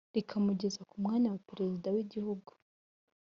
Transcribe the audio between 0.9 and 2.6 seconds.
mwanya wa perezida w’igihugu